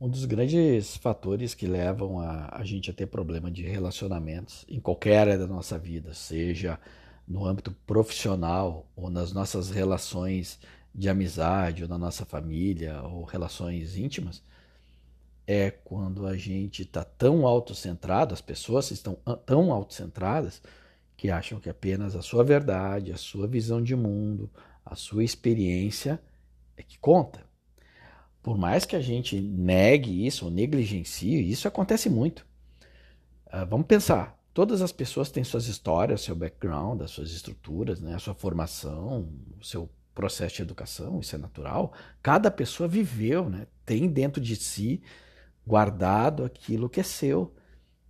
Um 0.00 0.08
dos 0.08 0.24
grandes 0.24 0.96
fatores 0.96 1.52
que 1.52 1.66
levam 1.66 2.20
a, 2.20 2.48
a 2.58 2.64
gente 2.64 2.90
a 2.90 2.94
ter 2.94 3.06
problema 3.06 3.50
de 3.50 3.62
relacionamentos 3.64 4.64
em 4.66 4.80
qualquer 4.80 5.18
área 5.18 5.38
da 5.38 5.46
nossa 5.46 5.78
vida, 5.78 6.14
seja 6.14 6.80
no 7.28 7.44
âmbito 7.44 7.70
profissional 7.86 8.90
ou 8.96 9.10
nas 9.10 9.30
nossas 9.30 9.68
relações 9.68 10.58
de 10.94 11.06
amizade 11.10 11.82
ou 11.82 11.88
na 11.88 11.98
nossa 11.98 12.24
família 12.24 13.02
ou 13.02 13.24
relações 13.24 13.94
íntimas, 13.94 14.42
é 15.46 15.70
quando 15.70 16.26
a 16.26 16.34
gente 16.34 16.80
está 16.80 17.04
tão 17.04 17.46
autocentrado, 17.46 18.32
as 18.32 18.40
pessoas 18.40 18.90
estão 18.90 19.18
tão 19.44 19.70
autocentradas 19.70 20.62
que 21.14 21.30
acham 21.30 21.60
que 21.60 21.68
apenas 21.68 22.16
a 22.16 22.22
sua 22.22 22.42
verdade, 22.42 23.12
a 23.12 23.18
sua 23.18 23.46
visão 23.46 23.82
de 23.82 23.94
mundo, 23.94 24.48
a 24.82 24.94
sua 24.94 25.22
experiência 25.22 26.18
é 26.74 26.82
que 26.82 26.98
conta. 26.98 27.49
Por 28.42 28.56
mais 28.56 28.84
que 28.84 28.96
a 28.96 29.00
gente 29.00 29.40
negue 29.40 30.26
isso 30.26 30.46
ou 30.46 30.50
negligencie, 30.50 31.50
isso 31.50 31.68
acontece 31.68 32.08
muito. 32.08 32.46
Uh, 33.46 33.66
vamos 33.68 33.86
pensar: 33.86 34.38
todas 34.54 34.80
as 34.80 34.92
pessoas 34.92 35.30
têm 35.30 35.44
suas 35.44 35.66
histórias, 35.66 36.22
seu 36.22 36.34
background, 36.34 37.02
as 37.02 37.10
suas 37.10 37.30
estruturas, 37.32 38.00
né, 38.00 38.14
a 38.14 38.18
sua 38.18 38.34
formação, 38.34 39.28
o 39.60 39.64
seu 39.64 39.90
processo 40.14 40.56
de 40.56 40.62
educação, 40.62 41.20
isso 41.20 41.34
é 41.34 41.38
natural. 41.38 41.92
Cada 42.22 42.50
pessoa 42.50 42.88
viveu, 42.88 43.48
né, 43.48 43.66
tem 43.84 44.08
dentro 44.08 44.40
de 44.40 44.56
si 44.56 45.02
guardado 45.66 46.44
aquilo 46.44 46.88
que 46.88 47.00
é 47.00 47.02
seu, 47.02 47.54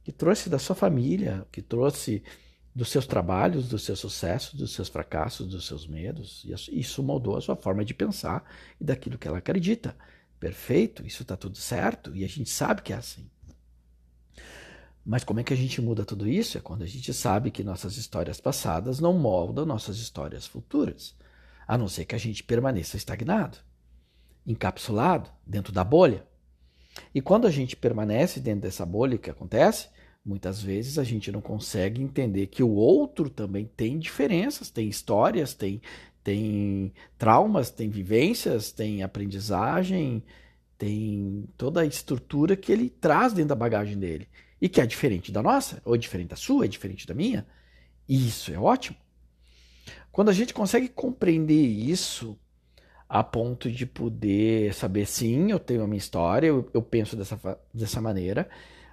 que 0.02 0.12
trouxe 0.12 0.48
da 0.48 0.58
sua 0.58 0.76
família, 0.76 1.46
que 1.52 1.60
trouxe 1.60 2.22
dos 2.74 2.88
seus 2.88 3.06
trabalhos, 3.06 3.68
dos 3.68 3.82
seus 3.82 3.98
sucessos, 3.98 4.54
dos 4.54 4.72
seus 4.72 4.88
fracassos, 4.88 5.46
dos 5.46 5.66
seus 5.66 5.86
medos. 5.86 6.46
Isso 6.70 7.02
moldou 7.02 7.36
a 7.36 7.40
sua 7.40 7.56
forma 7.56 7.84
de 7.84 7.92
pensar 7.92 8.44
e 8.80 8.84
daquilo 8.84 9.18
que 9.18 9.26
ela 9.26 9.38
acredita. 9.38 9.94
Perfeito, 10.40 11.06
isso 11.06 11.20
está 11.20 11.36
tudo 11.36 11.58
certo 11.58 12.16
e 12.16 12.24
a 12.24 12.28
gente 12.28 12.48
sabe 12.48 12.80
que 12.80 12.94
é 12.94 12.96
assim. 12.96 13.30
Mas 15.04 15.22
como 15.22 15.38
é 15.38 15.44
que 15.44 15.52
a 15.52 15.56
gente 15.56 15.82
muda 15.82 16.04
tudo 16.04 16.26
isso? 16.26 16.56
É 16.56 16.62
quando 16.62 16.82
a 16.82 16.86
gente 16.86 17.12
sabe 17.12 17.50
que 17.50 17.62
nossas 17.62 17.98
histórias 17.98 18.40
passadas 18.40 19.00
não 19.00 19.12
moldam 19.12 19.66
nossas 19.66 19.98
histórias 19.98 20.46
futuras, 20.46 21.14
a 21.68 21.76
não 21.76 21.88
ser 21.88 22.06
que 22.06 22.14
a 22.14 22.18
gente 22.18 22.42
permaneça 22.42 22.96
estagnado, 22.96 23.58
encapsulado 24.46 25.30
dentro 25.46 25.72
da 25.74 25.84
bolha. 25.84 26.26
E 27.14 27.20
quando 27.20 27.46
a 27.46 27.50
gente 27.50 27.76
permanece 27.76 28.40
dentro 28.40 28.62
dessa 28.62 28.86
bolha, 28.86 29.16
o 29.16 29.18
que 29.18 29.30
acontece? 29.30 29.88
Muitas 30.24 30.62
vezes 30.62 30.98
a 30.98 31.04
gente 31.04 31.30
não 31.30 31.40
consegue 31.40 32.02
entender 32.02 32.46
que 32.46 32.62
o 32.62 32.70
outro 32.70 33.30
também 33.30 33.64
tem 33.64 33.98
diferenças, 33.98 34.70
tem 34.70 34.88
histórias, 34.88 35.54
tem, 35.54 35.80
tem 36.30 36.92
traumas, 37.18 37.70
tem 37.72 37.90
vivências, 37.90 38.70
tem 38.70 39.02
aprendizagem, 39.02 40.22
tem 40.78 41.44
toda 41.56 41.80
a 41.80 41.84
estrutura 41.84 42.54
que 42.54 42.70
ele 42.70 42.88
traz 42.88 43.32
dentro 43.32 43.48
da 43.48 43.56
bagagem 43.56 43.98
dele 43.98 44.28
e 44.62 44.68
que 44.68 44.80
é 44.80 44.86
diferente 44.86 45.32
da 45.32 45.42
nossa, 45.42 45.82
ou 45.84 45.96
diferente 45.96 46.28
da 46.28 46.36
sua, 46.36 46.66
é 46.66 46.68
diferente 46.68 47.04
da 47.04 47.14
minha. 47.14 47.44
E 48.08 48.28
isso 48.28 48.52
é 48.52 48.58
ótimo. 48.58 48.96
Quando 50.12 50.28
a 50.28 50.32
gente 50.32 50.54
consegue 50.54 50.88
compreender 50.88 51.66
isso 51.66 52.38
a 53.08 53.24
ponto 53.24 53.68
de 53.68 53.84
poder 53.84 54.72
saber, 54.72 55.06
sim, 55.06 55.50
eu 55.50 55.58
tenho 55.58 55.82
a 55.82 55.86
minha 55.86 55.98
história, 55.98 56.46
eu, 56.46 56.70
eu 56.72 56.80
penso 56.80 57.16
dessa, 57.16 57.40
dessa 57.74 58.00
maneira, 58.00 58.48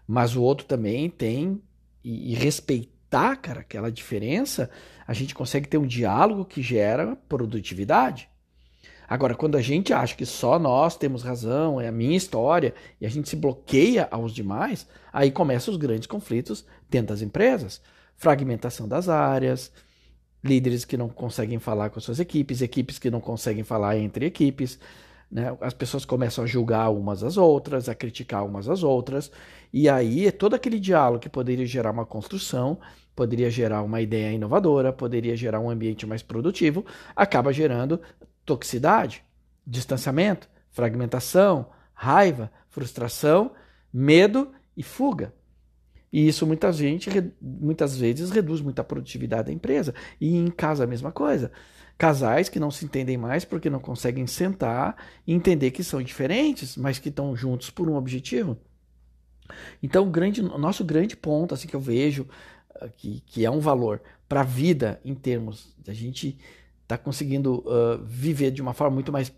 mas 0.08 0.36
o 0.36 0.42
outro 0.42 0.66
também 0.66 1.08
tem, 1.08 1.62
e, 2.04 2.32
e 2.32 2.36
respeitar, 2.36 2.97
cara, 3.36 3.62
aquela 3.62 3.92
diferença, 3.92 4.70
a 5.08 5.14
gente 5.14 5.34
consegue 5.34 5.68
ter 5.68 5.78
um 5.78 5.88
diálogo 5.88 6.46
que 6.46 6.62
gera 6.62 7.16
produtividade. 7.28 8.30
Agora, 9.08 9.34
quando 9.34 9.56
a 9.56 9.62
gente 9.62 9.94
acha 9.94 10.16
que 10.16 10.26
só 10.26 10.60
nós 10.60 10.98
temos 10.98 11.24
razão, 11.24 11.80
é 11.80 11.88
a 11.88 11.92
minha 11.92 12.18
história, 12.18 12.74
e 13.00 13.06
a 13.06 13.10
gente 13.10 13.30
se 13.30 13.38
bloqueia 13.38 14.08
aos 14.12 14.34
demais, 14.34 14.86
aí 15.14 15.32
começam 15.32 15.74
os 15.74 15.78
grandes 15.80 16.08
conflitos 16.08 16.66
dentro 16.90 17.08
das 17.08 17.22
empresas. 17.22 17.82
Fragmentação 18.18 18.86
das 18.86 19.08
áreas, 19.08 19.72
líderes 20.44 20.84
que 20.84 20.98
não 20.98 21.08
conseguem 21.08 21.58
falar 21.58 21.90
com 21.90 22.02
suas 22.02 22.20
equipes, 22.20 22.62
equipes 22.62 23.00
que 23.00 23.10
não 23.10 23.22
conseguem 23.22 23.64
falar 23.64 23.98
entre 23.98 24.26
equipes, 24.26 24.78
né? 25.32 25.56
As 25.62 25.74
pessoas 25.74 26.06
começam 26.06 26.44
a 26.44 26.48
julgar 26.48 26.90
umas 26.90 27.24
às 27.24 27.38
outras, 27.38 27.90
a 27.90 27.96
criticar 27.96 28.46
umas 28.46 28.68
às 28.68 28.84
outras, 28.84 29.32
e 29.72 29.90
aí 29.90 30.32
todo 30.32 30.54
aquele 30.54 30.80
diálogo 30.80 31.20
que 31.20 31.30
poderia 31.30 31.66
gerar 31.66 31.92
uma 31.92 32.06
construção, 32.06 32.78
poderia 33.18 33.50
gerar 33.50 33.82
uma 33.82 34.00
ideia 34.00 34.32
inovadora, 34.32 34.94
poderia 34.94 35.36
gerar 35.36 35.60
um 35.60 35.72
ambiente 35.72 36.06
mais 36.06 36.22
produtivo, 36.22 36.86
acaba 37.16 37.52
gerando 37.52 38.00
toxicidade, 38.46 39.24
distanciamento, 39.66 40.48
fragmentação, 40.70 41.72
raiva, 41.96 42.52
frustração, 42.70 43.54
medo 43.92 44.52
e 44.78 44.84
fuga. 44.84 45.34
E 46.14 46.28
isso 46.28 46.46
muitas, 46.46 46.78
gente, 46.78 47.10
muitas 47.42 47.98
vezes 47.98 48.30
reduz 48.30 48.62
muito 48.62 48.80
a 48.80 48.84
produtividade 48.84 49.48
da 49.48 49.52
empresa. 49.52 49.96
E 50.22 50.38
em 50.38 50.52
casa 50.52 50.84
a 50.84 50.88
mesma 50.88 51.12
coisa. 51.12 51.52
Casais 51.98 52.48
que 52.48 52.60
não 52.60 52.70
se 52.70 52.86
entendem 52.86 53.18
mais 53.18 53.44
porque 53.44 53.68
não 53.68 53.80
conseguem 53.80 54.28
sentar 54.28 54.96
e 55.26 55.34
entender 55.34 55.72
que 55.72 55.84
são 55.84 56.04
diferentes, 56.04 56.78
mas 56.78 57.00
que 57.00 57.10
estão 57.10 57.36
juntos 57.36 57.72
por 57.72 57.90
um 57.90 57.96
objetivo. 57.96 58.58
Então, 59.82 60.08
o, 60.08 60.12
grande, 60.12 60.42
nosso 60.42 60.84
grande 60.84 61.16
ponto, 61.16 61.54
assim 61.54 61.68
que 61.68 61.76
eu 61.76 61.80
vejo, 61.80 62.28
que, 62.98 63.22
que 63.22 63.46
é 63.46 63.52
um 63.52 63.60
valor 63.60 64.02
para 64.28 64.42
a 64.42 64.44
vida 64.44 65.00
em 65.04 65.16
termos 65.16 65.74
de 65.78 65.92
a 65.92 65.94
gente 65.94 66.38
tá 66.88 66.98
conseguindo 66.98 67.60
uh, 67.60 68.04
viver 68.04 68.52
de 68.52 68.62
uma 68.62 68.74
forma 68.74 68.96
muito 68.96 69.12
mais 69.12 69.32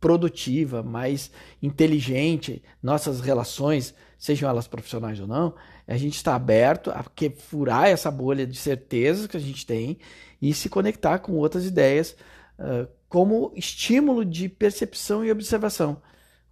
produtiva, 0.00 0.82
mais 0.82 1.30
inteligente, 1.62 2.60
nossas 2.82 3.20
relações, 3.20 3.94
sejam 4.18 4.50
elas 4.50 4.66
profissionais 4.66 5.20
ou 5.20 5.28
não, 5.28 5.54
a 5.86 5.96
gente 5.96 6.16
está 6.16 6.34
aberto 6.34 6.90
a 6.90 7.04
que 7.14 7.30
furar 7.30 7.86
essa 7.86 8.10
bolha 8.10 8.44
de 8.44 8.56
certezas 8.56 9.28
que 9.28 9.36
a 9.36 9.40
gente 9.40 9.64
tem 9.64 9.98
e 10.40 10.52
se 10.52 10.68
conectar 10.68 11.20
com 11.20 11.34
outras 11.34 11.64
ideias 11.64 12.16
uh, 12.58 12.88
como 13.08 13.52
estímulo 13.54 14.24
de 14.24 14.48
percepção 14.48 15.24
e 15.24 15.30
observação, 15.30 16.02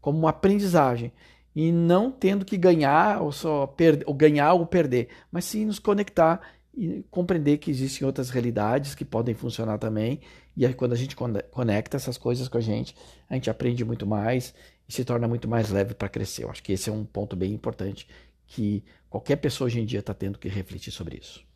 como 0.00 0.18
uma 0.18 0.30
aprendizagem 0.30 1.12
e 1.54 1.72
não 1.72 2.10
tendo 2.10 2.44
que 2.44 2.56
ganhar 2.56 3.20
ou 3.22 3.32
só 3.32 3.74
ou 4.06 4.14
ganhar 4.14 4.52
ou 4.54 4.66
perder, 4.66 5.08
mas 5.30 5.44
sim 5.44 5.64
nos 5.64 5.78
conectar 5.78 6.40
e 6.76 7.04
compreender 7.10 7.58
que 7.58 7.70
existem 7.70 8.06
outras 8.06 8.30
realidades 8.30 8.94
que 8.94 9.04
podem 9.04 9.34
funcionar 9.34 9.78
também. 9.78 10.20
E 10.56 10.64
aí, 10.64 10.74
quando 10.74 10.92
a 10.92 10.96
gente 10.96 11.16
conecta 11.50 11.96
essas 11.96 12.16
coisas 12.16 12.48
com 12.48 12.58
a 12.58 12.60
gente, 12.60 12.94
a 13.28 13.34
gente 13.34 13.50
aprende 13.50 13.84
muito 13.84 14.06
mais 14.06 14.54
e 14.88 14.92
se 14.92 15.04
torna 15.04 15.26
muito 15.26 15.48
mais 15.48 15.70
leve 15.70 15.94
para 15.94 16.08
crescer. 16.08 16.44
Eu 16.44 16.50
acho 16.50 16.62
que 16.62 16.72
esse 16.72 16.88
é 16.88 16.92
um 16.92 17.04
ponto 17.04 17.34
bem 17.34 17.52
importante 17.52 18.06
que 18.46 18.84
qualquer 19.08 19.36
pessoa 19.36 19.66
hoje 19.66 19.80
em 19.80 19.86
dia 19.86 20.00
está 20.00 20.14
tendo 20.14 20.38
que 20.38 20.48
refletir 20.48 20.92
sobre 20.92 21.18
isso. 21.18 21.49